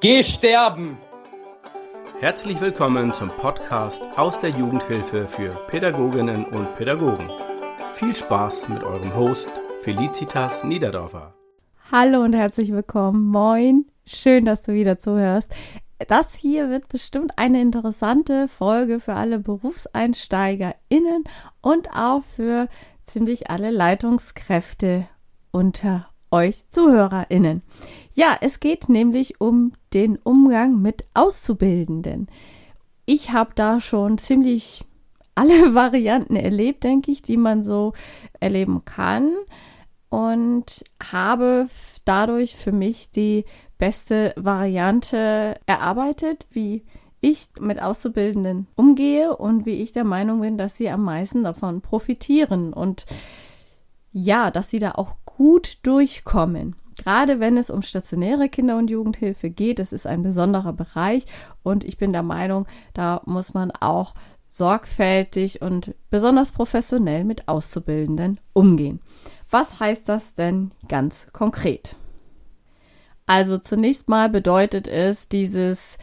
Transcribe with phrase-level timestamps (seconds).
[0.00, 0.96] Geh sterben!
[2.20, 7.30] Herzlich willkommen zum Podcast aus der Jugendhilfe für Pädagoginnen und Pädagogen.
[7.96, 9.50] Viel Spaß mit eurem Host
[9.82, 11.34] Felicitas Niederdorfer.
[11.92, 13.26] Hallo und herzlich willkommen.
[13.26, 13.90] Moin.
[14.06, 15.54] Schön, dass du wieder zuhörst.
[16.08, 21.24] Das hier wird bestimmt eine interessante Folge für alle BerufseinsteigerInnen
[21.60, 22.68] und auch für
[23.04, 25.08] ziemlich alle Leitungskräfte
[25.50, 27.62] unter euch ZuhörerInnen.
[28.14, 32.28] Ja, es geht nämlich um den Umgang mit Auszubildenden.
[33.06, 34.84] Ich habe da schon ziemlich
[35.34, 37.92] alle Varianten erlebt, denke ich, die man so
[38.40, 39.32] erleben kann
[40.08, 41.68] und habe
[42.04, 43.44] dadurch für mich die
[43.78, 46.84] beste Variante erarbeitet, wie
[47.20, 51.80] ich mit Auszubildenden umgehe und wie ich der Meinung bin, dass sie am meisten davon
[51.80, 53.04] profitieren und
[54.12, 56.76] ja, dass sie da auch gut durchkommen.
[57.02, 61.24] Gerade wenn es um stationäre Kinder- und Jugendhilfe geht, das ist ein besonderer Bereich
[61.62, 64.12] und ich bin der Meinung, da muss man auch
[64.50, 69.00] sorgfältig und besonders professionell mit Auszubildenden umgehen.
[69.48, 71.96] Was heißt das denn ganz konkret?
[73.24, 75.96] Also zunächst mal bedeutet es dieses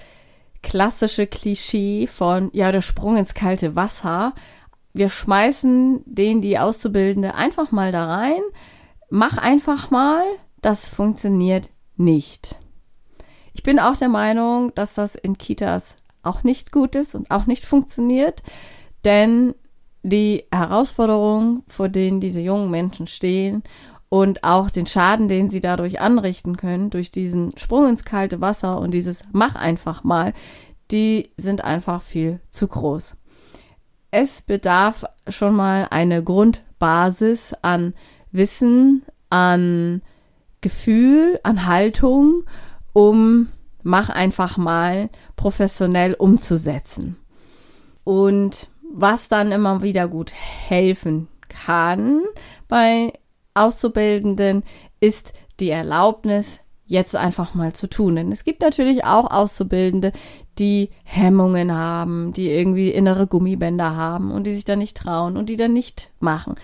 [0.64, 4.34] klassische Klischee von, ja, der Sprung ins kalte Wasser.
[4.94, 8.42] Wir schmeißen den, die Auszubildende einfach mal da rein.
[9.10, 10.24] Mach einfach mal.
[10.62, 12.58] Das funktioniert nicht.
[13.54, 17.46] Ich bin auch der Meinung, dass das in Kitas auch nicht gut ist und auch
[17.46, 18.44] nicht funktioniert,
[19.06, 19.56] denn
[20.04, 23.64] die Herausforderungen, vor denen diese jungen Menschen stehen
[24.10, 28.80] und auch den Schaden, den sie dadurch anrichten können, durch diesen Sprung ins kalte Wasser
[28.80, 30.34] und dieses Mach einfach mal,
[30.92, 33.16] die sind einfach viel zu groß.
[34.12, 37.94] Es bedarf schon mal eine Grundbasis an
[38.32, 40.02] Wissen, an
[40.62, 42.44] Gefühl, an Haltung,
[42.94, 43.50] um
[43.84, 47.16] Mach einfach mal professionell umzusetzen.
[48.04, 52.22] Und was dann immer wieder gut helfen kann
[52.68, 53.14] bei
[53.54, 54.66] Auszubildenden,
[55.00, 58.16] ist die Erlaubnis, jetzt einfach mal zu tun.
[58.16, 60.12] Denn es gibt natürlich auch Auszubildende,
[60.58, 65.50] die Hemmungen haben, die irgendwie innere Gummibänder haben und die sich dann nicht trauen und
[65.50, 66.56] die dann nicht machen.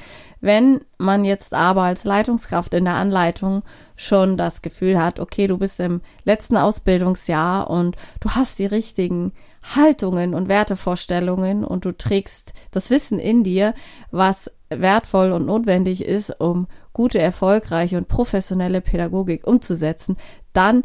[0.41, 3.63] Wenn man jetzt aber als Leitungskraft in der Anleitung
[3.95, 9.31] schon das Gefühl hat, okay, du bist im letzten Ausbildungsjahr und du hast die richtigen
[9.75, 13.73] Haltungen und Wertevorstellungen und du trägst das Wissen in dir,
[14.11, 20.18] was wertvoll und notwendig ist, um gute, erfolgreiche und professionelle Pädagogik umzusetzen,
[20.54, 20.84] dann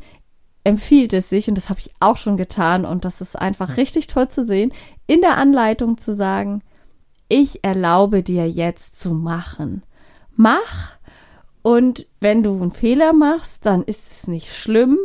[0.64, 4.06] empfiehlt es sich, und das habe ich auch schon getan, und das ist einfach richtig
[4.06, 4.72] toll zu sehen,
[5.06, 6.62] in der Anleitung zu sagen,
[7.28, 9.82] ich erlaube dir jetzt zu machen.
[10.34, 10.98] Mach
[11.62, 14.98] und wenn du einen Fehler machst, dann ist es nicht schlimm.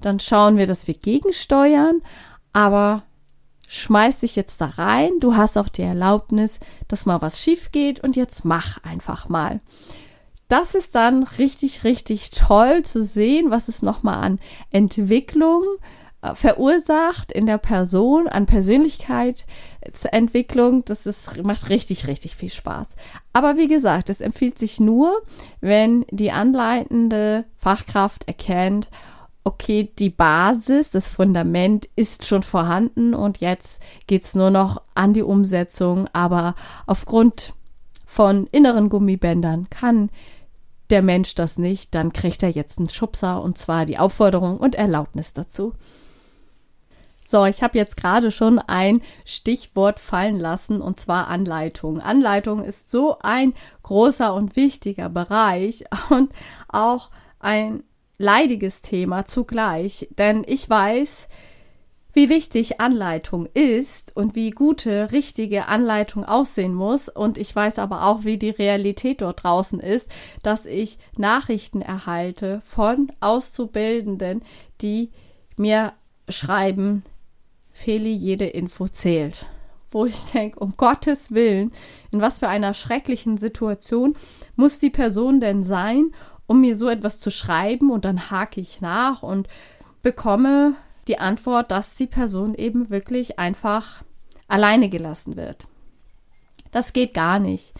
[0.00, 2.00] Dann schauen wir, dass wir gegensteuern.
[2.54, 3.02] Aber
[3.68, 5.10] schmeiß dich jetzt da rein.
[5.20, 6.58] Du hast auch die Erlaubnis,
[6.88, 9.60] dass mal was schief geht und jetzt mach einfach mal.
[10.48, 14.38] Das ist dann richtig, richtig toll zu sehen, was es nochmal an
[14.70, 15.62] Entwicklung
[16.22, 20.84] äh, verursacht in der Person, an Persönlichkeitsentwicklung.
[20.84, 22.94] Das ist, macht richtig, richtig viel Spaß.
[23.32, 25.20] Aber wie gesagt, es empfiehlt sich nur,
[25.60, 28.88] wenn die anleitende Fachkraft erkennt,
[29.42, 35.12] okay, die Basis, das Fundament ist schon vorhanden und jetzt geht es nur noch an
[35.12, 36.08] die Umsetzung.
[36.12, 37.54] Aber aufgrund
[38.06, 40.10] von inneren Gummibändern kann
[40.90, 44.74] der Mensch das nicht, dann kriegt er jetzt einen Schubser und zwar die Aufforderung und
[44.74, 45.74] Erlaubnis dazu.
[47.28, 52.00] So, ich habe jetzt gerade schon ein Stichwort fallen lassen und zwar Anleitung.
[52.00, 53.52] Anleitung ist so ein
[53.82, 56.32] großer und wichtiger Bereich und
[56.68, 57.10] auch
[57.40, 57.82] ein
[58.18, 61.26] leidiges Thema zugleich, denn ich weiß,
[62.16, 67.10] wie wichtig Anleitung ist und wie gute, richtige Anleitung aussehen muss.
[67.10, 70.10] Und ich weiß aber auch, wie die Realität dort draußen ist,
[70.42, 74.40] dass ich Nachrichten erhalte von Auszubildenden,
[74.80, 75.10] die
[75.58, 75.92] mir
[76.30, 77.04] schreiben,
[77.70, 79.44] Feli, jede Info zählt.
[79.90, 81.70] Wo ich denke, um Gottes Willen,
[82.14, 84.16] in was für einer schrecklichen Situation
[84.54, 86.12] muss die Person denn sein,
[86.46, 89.48] um mir so etwas zu schreiben und dann hake ich nach und
[90.00, 90.76] bekomme
[91.08, 94.02] die Antwort, dass die Person eben wirklich einfach
[94.48, 95.68] alleine gelassen wird.
[96.70, 97.74] Das geht gar nicht.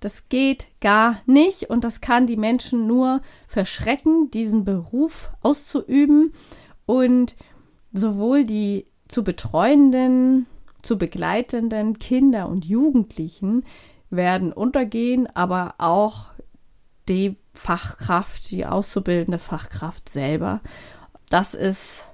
[0.00, 6.32] Das geht gar nicht und das kann die Menschen nur verschrecken, diesen Beruf auszuüben
[6.84, 7.36] und
[7.92, 10.46] sowohl die zu betreuenden,
[10.82, 13.64] zu begleitenden Kinder und Jugendlichen
[14.10, 16.26] werden untergehen, aber auch
[17.08, 20.60] die Fachkraft, die auszubildende Fachkraft selber.
[21.30, 22.08] Das ist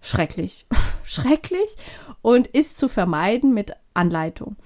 [0.00, 0.66] schrecklich.
[1.04, 1.76] schrecklich
[2.22, 4.56] und ist zu vermeiden mit Anleitung.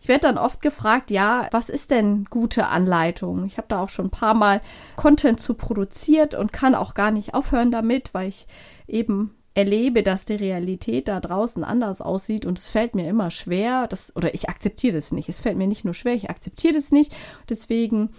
[0.00, 3.44] Ich werde dann oft gefragt, ja, was ist denn gute Anleitung?
[3.44, 4.62] Ich habe da auch schon ein paar Mal
[4.96, 8.46] Content zu produziert und kann auch gar nicht aufhören damit, weil ich
[8.86, 13.88] eben erlebe, dass die Realität da draußen anders aussieht und es fällt mir immer schwer,
[13.88, 15.28] das, oder ich akzeptiere das nicht.
[15.28, 17.14] Es fällt mir nicht nur schwer, ich akzeptiere das nicht.
[17.48, 18.10] Deswegen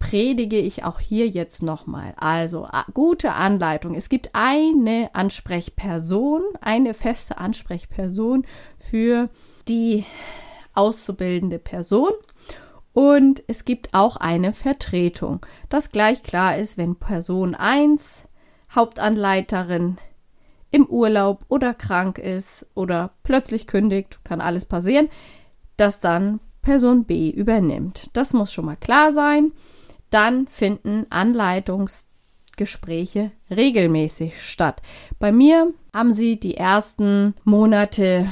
[0.00, 2.14] predige ich auch hier jetzt nochmal.
[2.16, 3.94] Also gute Anleitung.
[3.94, 8.44] Es gibt eine Ansprechperson, eine feste Ansprechperson
[8.76, 9.28] für
[9.68, 10.04] die
[10.74, 12.10] auszubildende Person.
[12.92, 18.24] Und es gibt auch eine Vertretung, das gleich klar ist, wenn Person 1
[18.74, 19.98] Hauptanleiterin
[20.72, 25.08] im Urlaub oder krank ist oder plötzlich kündigt, kann alles passieren,
[25.76, 28.10] dass dann Person B übernimmt.
[28.12, 29.52] Das muss schon mal klar sein.
[30.10, 34.82] Dann finden Anleitungsgespräche regelmäßig statt.
[35.18, 38.28] Bei mir haben sie die ersten Monate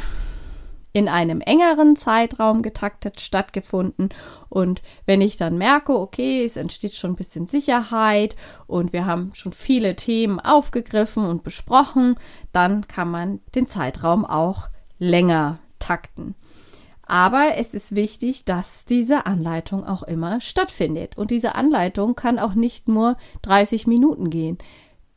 [0.93, 4.09] in einem engeren Zeitraum getaktet stattgefunden.
[4.49, 8.37] Und wenn ich dann merke, okay, es entsteht schon ein bisschen Sicherheit
[8.67, 12.17] und wir haben schon viele Themen aufgegriffen und besprochen,
[12.53, 16.35] dann kann man den Zeitraum auch länger takten.
[17.09, 21.17] Aber es ist wichtig, dass diese Anleitung auch immer stattfindet.
[21.17, 24.59] Und diese Anleitung kann auch nicht nur 30 Minuten gehen.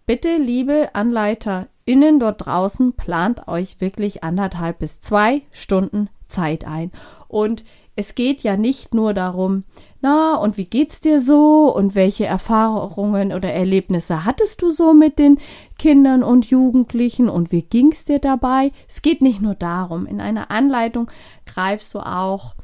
[0.06, 6.92] Bitte, liebe AnleiterInnen dort draußen, plant euch wirklich anderthalb bis zwei Stunden Zeit ein.
[7.28, 7.66] Und
[7.96, 9.64] es geht ja nicht nur darum,
[10.02, 15.20] na, und wie geht's dir so und welche Erfahrungen oder Erlebnisse hattest du so mit
[15.20, 15.40] den
[15.78, 18.72] Kindern und Jugendlichen und wie ging's dir dabei?
[18.88, 20.06] Es geht nicht nur darum.
[20.06, 21.12] In einer Anleitung
[21.46, 22.56] greifst du auch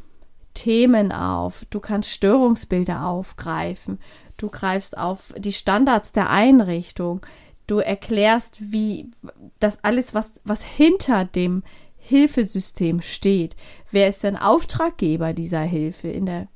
[0.53, 1.65] Themen auf.
[1.69, 3.99] Du kannst Störungsbilder aufgreifen.
[4.37, 7.21] Du greifst auf die Standards der Einrichtung.
[7.67, 9.11] Du erklärst, wie
[9.59, 11.63] das alles, was, was hinter dem
[12.07, 13.55] Hilfesystem steht.
[13.91, 16.47] Wer ist denn Auftraggeber dieser Hilfe in der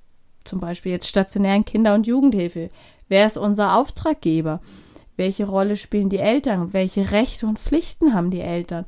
[0.44, 2.70] zum Beispiel jetzt stationären Kinder- und Jugendhilfe?
[3.10, 4.62] Wer ist unser Auftraggeber?
[5.18, 6.74] Welche Rolle spielen die Eltern?
[6.74, 8.86] Welche Rechte und Pflichten haben die Eltern?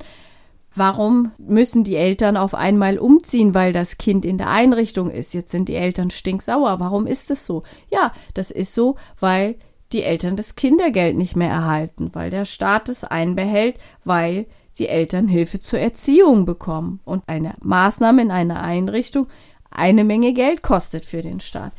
[0.74, 5.34] Warum müssen die Eltern auf einmal umziehen, weil das Kind in der Einrichtung ist?
[5.34, 6.80] Jetzt sind die Eltern stinksauer.
[6.80, 7.62] Warum ist das so?
[7.90, 9.56] Ja, das ist so, weil
[9.92, 14.46] die Eltern das Kindergeld nicht mehr erhalten, weil der Staat es einbehält, weil
[14.78, 19.26] die Eltern Hilfe zur Erziehung bekommen und eine Maßnahme in einer Einrichtung
[19.70, 21.72] eine Menge Geld kostet für den Staat.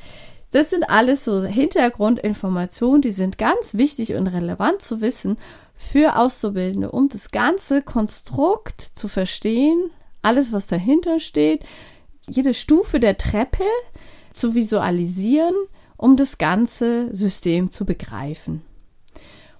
[0.51, 5.37] Das sind alles so Hintergrundinformationen, die sind ganz wichtig und relevant zu wissen
[5.75, 9.91] für Auszubildende, um das ganze Konstrukt zu verstehen,
[10.21, 11.63] alles, was dahinter steht,
[12.29, 13.65] jede Stufe der Treppe
[14.31, 15.55] zu visualisieren,
[15.97, 18.61] um das ganze System zu begreifen.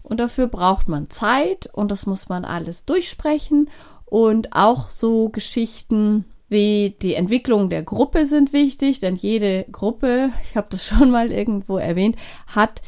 [0.05, 3.71] Und dafür braucht man Zeit und das muss man alles durchsprechen
[4.05, 10.55] und auch so Geschichten wie die Entwicklung der Gruppe sind wichtig, denn jede Gruppe, ich
[10.55, 12.17] habe das schon mal irgendwo erwähnt,
[12.47, 12.83] hat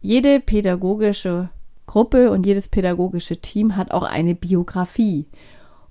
[0.00, 1.50] jede pädagogische
[1.86, 5.26] Gruppe und jedes pädagogische Team hat auch eine Biografie.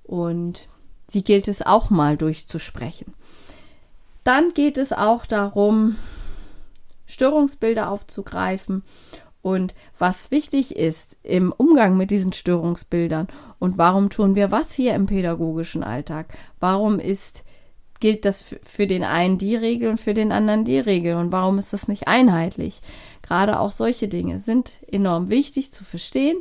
[0.01, 0.67] Und
[1.13, 3.13] die gilt es auch mal durchzusprechen.
[4.23, 5.97] Dann geht es auch darum,
[7.05, 8.81] Störungsbilder aufzugreifen
[9.43, 13.27] und was wichtig ist im Umgang mit diesen Störungsbildern
[13.59, 16.33] und warum tun wir was hier im pädagogischen Alltag?
[16.59, 17.43] Warum ist
[17.99, 21.57] gilt das für den einen die Regel und für den anderen die Regel und warum
[21.57, 22.81] ist das nicht einheitlich?
[23.21, 26.37] Gerade auch solche Dinge sind enorm wichtig zu verstehen.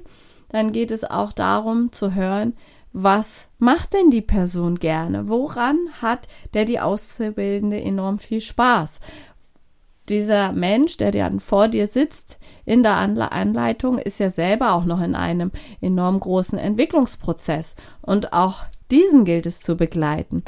[0.49, 2.55] Dann geht es auch darum zu hören,
[2.93, 5.29] was macht denn die Person gerne?
[5.29, 9.01] Woran hat der die Auszubildende enorm viel Spaß?
[10.09, 15.01] Dieser Mensch, der dann vor dir sitzt in der Anleitung, ist ja selber auch noch
[15.01, 20.43] in einem enorm großen Entwicklungsprozess und auch diesen gilt es zu begleiten.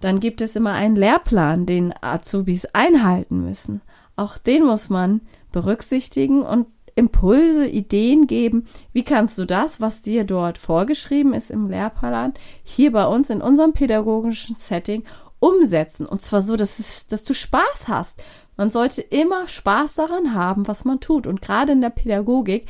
[0.00, 3.80] Dann gibt es immer einen Lehrplan, den Azubis einhalten müssen.
[4.16, 5.20] Auch den muss man
[5.52, 8.66] berücksichtigen und Impulse, Ideen geben.
[8.92, 13.40] Wie kannst du das, was dir dort vorgeschrieben ist im Lehrplan, hier bei uns in
[13.40, 15.04] unserem pädagogischen Setting
[15.40, 16.06] umsetzen?
[16.06, 18.22] Und zwar so, dass, es, dass du Spaß hast.
[18.56, 21.26] Man sollte immer Spaß daran haben, was man tut.
[21.26, 22.66] Und gerade in der Pädagogik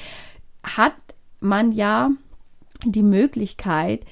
[0.62, 0.94] hat
[1.40, 2.10] man ja
[2.84, 4.04] die Möglichkeit,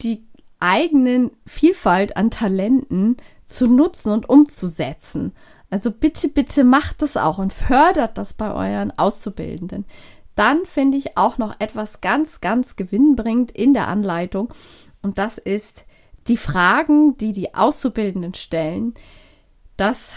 [0.00, 0.24] die
[0.60, 5.32] eigenen Vielfalt an Talenten zu nutzen und umzusetzen.
[5.70, 9.84] Also bitte, bitte macht das auch und fördert das bei euren Auszubildenden.
[10.34, 14.52] Dann finde ich auch noch etwas ganz, ganz gewinnbringend in der Anleitung
[15.02, 15.84] und das ist
[16.28, 18.94] die Fragen, die die Auszubildenden stellen.
[19.76, 20.16] Das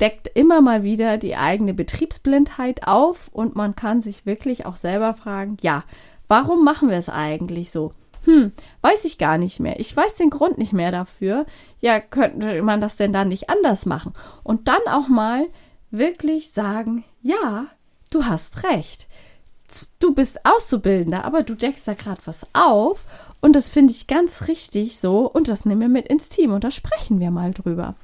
[0.00, 5.14] deckt immer mal wieder die eigene Betriebsblindheit auf und man kann sich wirklich auch selber
[5.14, 5.84] fragen, ja,
[6.28, 7.92] Warum machen wir es eigentlich so?
[8.24, 9.78] Hm, weiß ich gar nicht mehr.
[9.78, 11.44] Ich weiß den Grund nicht mehr dafür.
[11.80, 14.14] Ja, könnte man das denn dann nicht anders machen?
[14.42, 15.46] Und dann auch mal
[15.90, 17.66] wirklich sagen, ja,
[18.10, 19.06] du hast recht.
[19.98, 23.04] Du bist Auszubildender, aber du deckst da gerade was auf
[23.44, 26.64] und das finde ich ganz richtig so und das nehmen wir mit ins Team und
[26.64, 27.94] da sprechen wir mal drüber.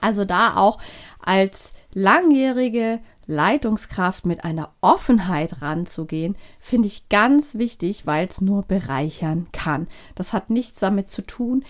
[0.00, 0.78] Also da auch
[1.20, 9.48] als langjährige Leitungskraft mit einer Offenheit ranzugehen, finde ich ganz wichtig, weil es nur bereichern
[9.50, 9.88] kann.
[10.14, 11.64] Das hat nichts damit zu tun.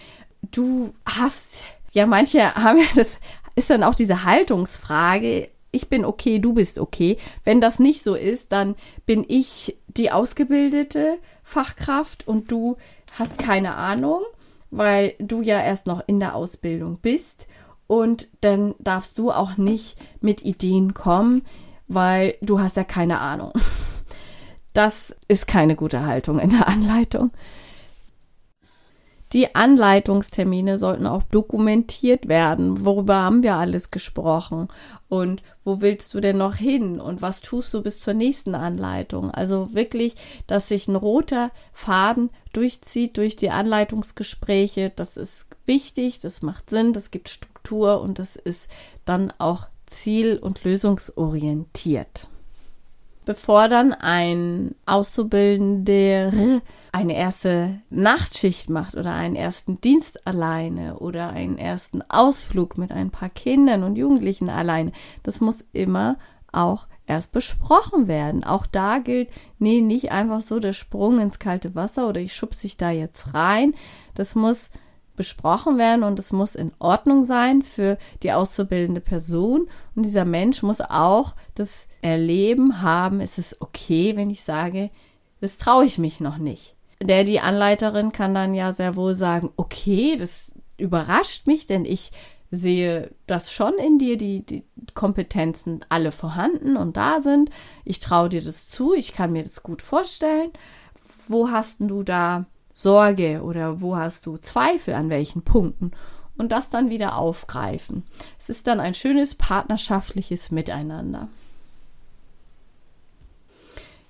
[0.50, 3.20] Du hast, ja, manche haben ja, das
[3.54, 5.48] ist dann auch diese Haltungsfrage.
[5.72, 7.16] Ich bin okay, du bist okay.
[7.44, 8.76] Wenn das nicht so ist, dann
[9.06, 12.76] bin ich die ausgebildete Fachkraft und du
[13.18, 14.22] hast keine Ahnung,
[14.70, 17.46] weil du ja erst noch in der Ausbildung bist
[17.86, 21.42] und dann darfst du auch nicht mit Ideen kommen,
[21.88, 23.52] weil du hast ja keine Ahnung.
[24.74, 27.30] Das ist keine gute Haltung in der Anleitung.
[29.32, 32.84] Die Anleitungstermine sollten auch dokumentiert werden.
[32.84, 34.68] Worüber haben wir alles gesprochen?
[35.08, 37.00] Und wo willst du denn noch hin?
[37.00, 39.30] Und was tust du bis zur nächsten Anleitung?
[39.30, 40.14] Also wirklich,
[40.46, 44.92] dass sich ein roter Faden durchzieht durch die Anleitungsgespräche.
[44.94, 48.68] Das ist wichtig, das macht Sinn, das gibt Struktur und das ist
[49.06, 52.28] dann auch ziel- und lösungsorientiert
[53.24, 56.32] bevor dann ein Auszubildender
[56.92, 63.10] eine erste Nachtschicht macht oder einen ersten Dienst alleine oder einen ersten Ausflug mit ein
[63.10, 64.92] paar Kindern und Jugendlichen alleine.
[65.22, 66.16] Das muss immer
[66.52, 68.44] auch erst besprochen werden.
[68.44, 72.62] Auch da gilt, nee, nicht einfach so der Sprung ins kalte Wasser oder ich schubse
[72.62, 73.74] dich da jetzt rein.
[74.14, 74.70] Das muss
[75.16, 79.68] besprochen werden und es muss in Ordnung sein für die auszubildende Person.
[79.94, 84.90] Und dieser Mensch muss auch das Erleben haben, es ist okay, wenn ich sage,
[85.40, 86.74] das traue ich mich noch nicht.
[87.00, 92.12] Der, die Anleiterin kann dann ja sehr wohl sagen, okay, das überrascht mich, denn ich
[92.50, 94.64] sehe das schon in dir, die, die
[94.94, 97.50] Kompetenzen alle vorhanden und da sind.
[97.84, 100.50] Ich traue dir das zu, ich kann mir das gut vorstellen.
[101.28, 102.46] Wo hast du da
[102.82, 105.92] Sorge oder wo hast du Zweifel an welchen Punkten
[106.36, 108.04] und das dann wieder aufgreifen.
[108.38, 111.28] Es ist dann ein schönes partnerschaftliches Miteinander.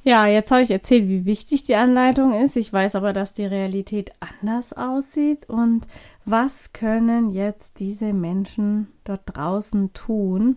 [0.05, 2.57] Ja, jetzt habe ich erzählt, wie wichtig die Anleitung ist.
[2.57, 5.49] Ich weiß aber, dass die Realität anders aussieht.
[5.49, 5.87] Und
[6.25, 10.57] was können jetzt diese Menschen dort draußen tun,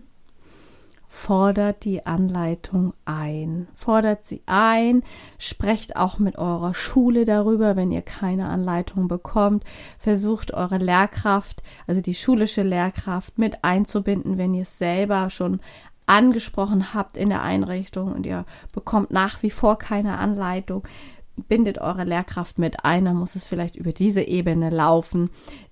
[1.08, 3.68] fordert die Anleitung ein.
[3.74, 5.02] Fordert sie ein,
[5.38, 9.64] sprecht auch mit eurer Schule darüber, wenn ihr keine Anleitung bekommt.
[9.98, 15.60] Versucht eure Lehrkraft, also die schulische Lehrkraft, mit einzubinden, wenn ihr es selber schon
[16.06, 20.84] angesprochen habt in der Einrichtung und ihr bekommt nach wie vor keine Anleitung.
[21.48, 25.30] Bindet eure Lehrkraft mit ein, dann muss es vielleicht über diese Ebene laufen,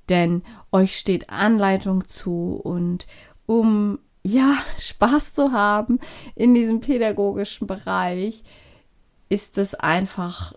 [0.09, 3.07] denn euch steht Anleitung zu und
[3.47, 5.99] um ja, Spaß zu haben
[6.35, 8.43] in diesem pädagogischen Bereich,
[9.29, 10.55] ist es einfach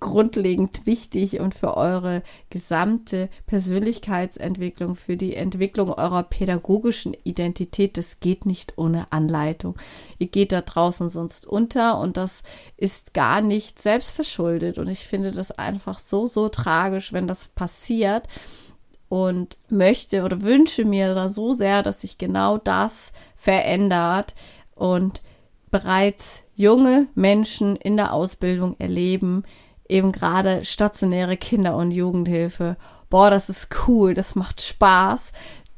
[0.00, 7.96] grundlegend wichtig und für eure gesamte Persönlichkeitsentwicklung, für die Entwicklung eurer pädagogischen Identität.
[7.96, 9.76] Das geht nicht ohne Anleitung.
[10.18, 12.42] Ihr geht da draußen sonst unter und das
[12.76, 14.78] ist gar nicht selbstverschuldet.
[14.78, 18.26] Und ich finde das einfach so, so tragisch, wenn das passiert
[19.08, 24.34] und möchte oder wünsche mir da so sehr, dass sich genau das verändert
[24.74, 25.22] und
[25.70, 29.44] bereits junge Menschen in der Ausbildung erleben,
[29.88, 32.76] eben gerade stationäre Kinder- und Jugendhilfe.
[33.10, 35.32] Boah, das ist cool, das macht Spaß,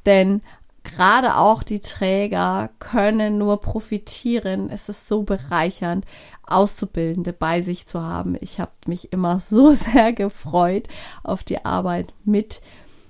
[0.07, 0.41] denn
[0.85, 4.71] gerade auch die Träger können nur profitieren.
[4.71, 6.07] Es ist so bereichernd,
[6.47, 8.37] Auszubildende bei sich zu haben.
[8.41, 10.89] Ich habe mich immer so sehr gefreut
[11.23, 12.61] auf die Arbeit mit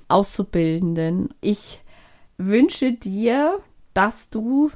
[0.08, 1.30] Auszubildenden.
[1.40, 1.80] Ich
[2.36, 3.58] wünsche dir,
[3.94, 4.70] dass du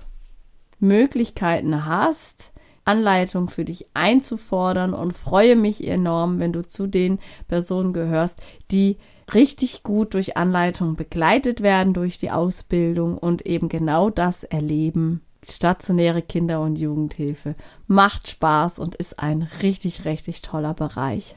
[0.78, 2.52] Möglichkeiten hast,
[2.84, 8.98] Anleitung für dich einzufordern und freue mich enorm, wenn du zu den Personen gehörst, die
[9.32, 15.22] richtig gut durch Anleitung begleitet werden durch die Ausbildung und eben genau das erleben.
[15.44, 17.54] Stationäre Kinder- und Jugendhilfe
[17.86, 21.36] macht Spaß und ist ein richtig, richtig toller Bereich.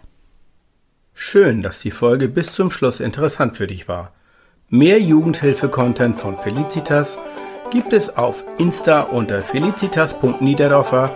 [1.17, 4.12] Schön, dass die Folge bis zum Schluss interessant für dich war.
[4.69, 7.17] Mehr Jugendhilfe-Content von Felicitas
[7.72, 11.10] gibt es auf Insta unter felicitas.niederdorfer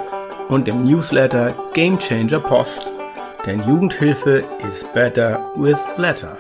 [0.48, 2.92] und im Newsletter Game Changer Post.
[3.46, 6.38] Denn Jugendhilfe is better with letter.